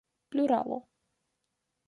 pluralo 0.33 0.79